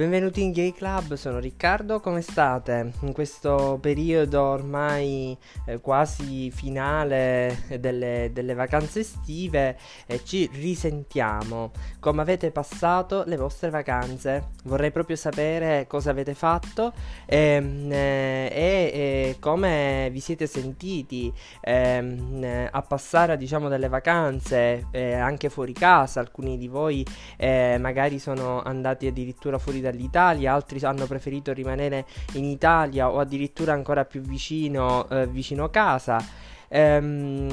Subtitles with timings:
[0.00, 2.92] Benvenuti in Gay Club, sono Riccardo, come state?
[3.02, 9.76] In questo periodo ormai eh, quasi finale delle, delle vacanze estive
[10.06, 11.72] eh, ci risentiamo.
[11.98, 14.52] Come avete passato le vostre vacanze?
[14.64, 16.94] Vorrei proprio sapere cosa avete fatto
[17.26, 21.30] ehm, eh, e eh, come vi siete sentiti
[21.60, 26.20] ehm, a passare diciamo delle vacanze eh, anche fuori casa.
[26.20, 27.04] Alcuni di voi
[27.36, 33.72] eh, magari sono andati addirittura fuori dall'Italia, altri hanno preferito rimanere in Italia o addirittura
[33.72, 36.48] ancora più vicino, eh, vicino casa.
[36.72, 37.50] Ehm,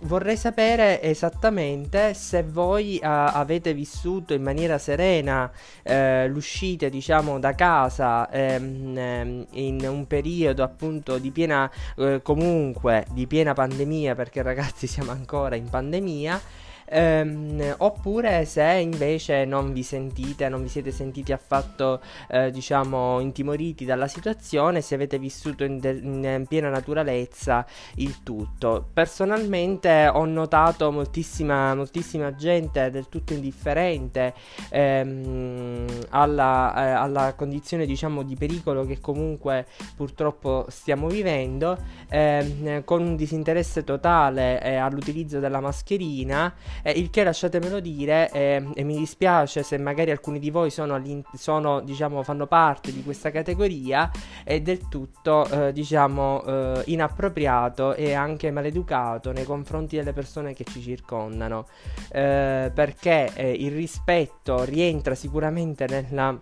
[0.00, 5.50] vorrei sapere esattamente se voi uh, avete vissuto in maniera serena
[5.82, 13.04] eh, l'uscita, diciamo, da casa ehm, ehm, in un periodo appunto di piena, eh, comunque
[13.12, 16.40] di piena pandemia, perché ragazzi siamo ancora in pandemia.
[16.88, 23.84] Ehm, oppure se invece non vi sentite, non vi siete sentiti affatto, eh, diciamo, intimoriti
[23.84, 28.88] dalla situazione, se avete vissuto in, de- in, piena naturalezza il tutto.
[28.92, 34.34] Personalmente ho notato moltissima, moltissima gente del tutto indifferente
[34.70, 41.76] ehm, alla, eh, alla, condizione, diciamo, di pericolo che comunque purtroppo stiamo vivendo,
[42.08, 48.64] ehm, con un disinteresse totale eh, all'utilizzo della mascherina eh, il che lasciatemelo dire, eh,
[48.74, 51.02] e mi dispiace se magari alcuni di voi sono,
[51.34, 54.10] sono diciamo, fanno parte di questa categoria,
[54.44, 60.64] è del tutto, eh, diciamo, eh, inappropriato e anche maleducato nei confronti delle persone che
[60.64, 61.66] ci circondano,
[62.10, 66.38] eh, perché eh, il rispetto rientra sicuramente nella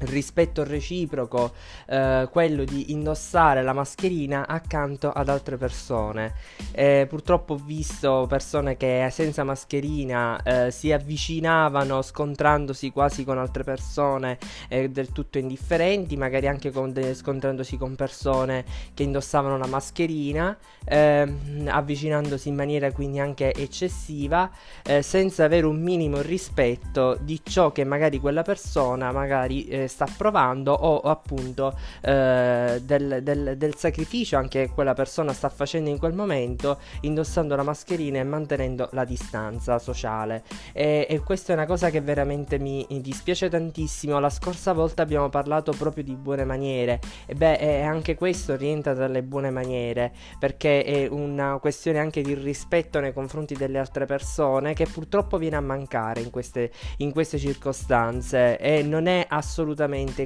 [0.00, 1.52] rispetto reciproco,
[1.86, 6.34] eh, quello di indossare la mascherina accanto ad altre persone.
[6.72, 13.62] Eh, purtroppo ho visto persone che senza mascherina eh, si avvicinavano scontrandosi quasi con altre
[13.62, 18.64] persone eh, del tutto indifferenti, magari anche con de- scontrandosi con persone
[18.94, 24.50] che indossavano la mascherina, ehm, avvicinandosi in maniera quindi anche eccessiva,
[24.84, 30.72] eh, senza avere un minimo rispetto di ciò che magari quella persona magari sta provando
[30.72, 36.78] o appunto eh, del, del, del, sacrificio anche quella persona sta facendo in quel momento
[37.00, 40.42] indossando la mascherina e mantenendo la distanza sociale.
[40.72, 44.18] E, e questa è una cosa che veramente mi dispiace tantissimo.
[44.18, 47.00] La scorsa volta abbiamo parlato proprio di buone maniere.
[47.26, 52.34] E beh anche questo rientra tra le buone maniere perché è una questione anche di
[52.34, 57.38] rispetto nei confronti delle altre persone che purtroppo viene a mancare in queste, in queste
[57.38, 58.58] circostanze.
[58.58, 59.73] E non è assolutamente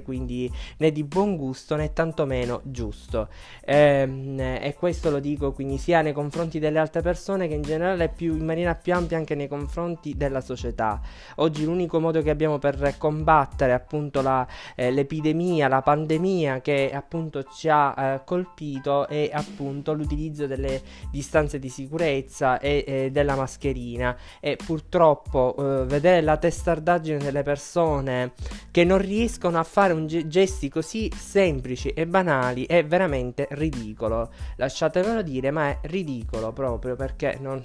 [0.02, 3.28] quindi né di buon gusto né tantomeno giusto.
[3.64, 8.08] Ehm, e questo lo dico quindi sia nei confronti delle altre persone che in generale
[8.08, 11.00] più, in maniera più ampia anche nei confronti della società.
[11.36, 17.44] Oggi l'unico modo che abbiamo per combattere appunto la, eh, l'epidemia, la pandemia che appunto
[17.44, 20.80] ci ha eh, colpito è appunto l'utilizzo delle
[21.10, 28.32] distanze di sicurezza e eh, della mascherina e purtroppo eh, vedere la testardaggine delle persone
[28.70, 34.30] che non riescono a fare ge- gesti così semplici e banali è veramente ridicolo.
[34.56, 37.60] Lasciatemelo dire, ma è ridicolo proprio perché non,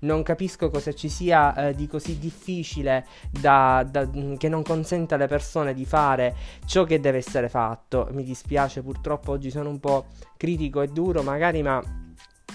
[0.00, 5.26] non capisco cosa ci sia eh, di così difficile da, da, che non consente alle
[5.26, 6.34] persone di fare
[6.64, 8.08] ciò che deve essere fatto.
[8.12, 12.06] Mi dispiace, purtroppo oggi sono un po' critico e duro, magari, ma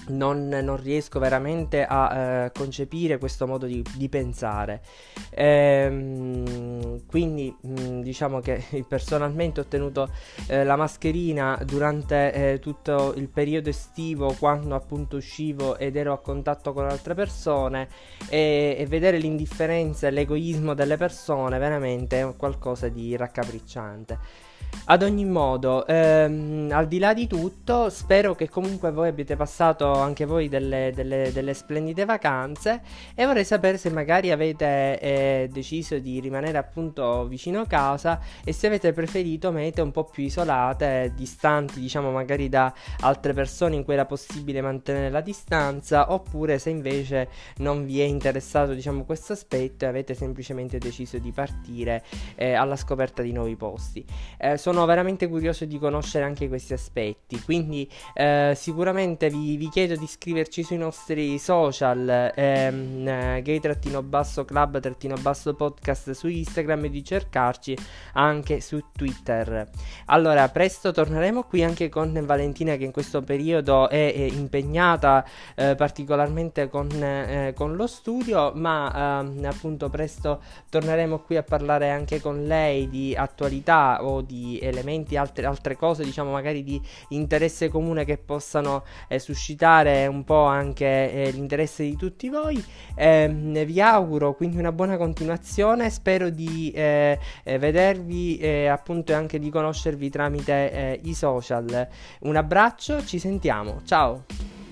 [0.08, 4.82] non, non, riesco veramente a eh, concepire questo modo di, di pensare.
[5.30, 10.10] Ehm, quindi mh, mm, diciamo che personalmente ho tenuto
[10.48, 16.18] eh, la mascherina durante eh, tutto il periodo estivo quando appunto uscivo ed ero a
[16.18, 17.88] contatto con altre persone
[18.28, 24.52] e, e vedere l'indifferenza e l'egoismo delle persone veramente è qualcosa di raccapricciante.
[24.86, 29.90] Ad ogni modo, ehm, al di là di tutto, spero che comunque voi abbiate passato
[29.94, 32.82] anche voi delle, delle, delle splendide vacanze
[33.14, 38.52] e vorrei sapere se magari avete eh, deciso di rimanere appunto vicino a casa e
[38.52, 43.84] se avete preferito mete un po' più isolate, distanti diciamo magari da altre persone in
[43.84, 47.28] cui era possibile mantenere la distanza oppure se invece
[47.58, 52.04] non vi è interessato diciamo questo aspetto e avete semplicemente deciso di partire
[52.34, 54.04] eh, alla scoperta di nuovi posti.
[54.36, 57.38] Eh, sono veramente curioso di conoscere anche questi aspetti.
[57.42, 66.28] Quindi eh, sicuramente vi, vi, chiedo di iscriverci sui nostri social, ehm, eh, gay-club-podcast su
[66.28, 67.76] Instagram e di cercarci
[68.14, 69.68] anche su Twitter.
[70.06, 75.26] Allora, presto torneremo qui anche con Valentina che in questo periodo è, è impegnata
[75.56, 80.40] eh, particolarmente con, eh, con, lo studio, ma ehm, appunto presto
[80.70, 86.04] torneremo qui a parlare anche con lei di attualità o di elementi, altre, altre cose,
[86.04, 91.96] diciamo magari di interesse comune che possano eh, suscitare un po' anche eh, l'interesse di
[91.96, 92.62] tutti voi.
[92.96, 99.38] Ehm, vi auguro quindi una buona continuazione, spero di eh, eh vedervi appunto e anche
[99.38, 101.88] di conoscervi tramite i social.
[102.20, 104.63] Un abbraccio, ci sentiamo, ciao!